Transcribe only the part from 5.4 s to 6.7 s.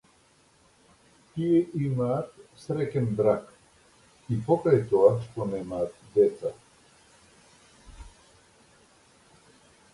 немаат деца.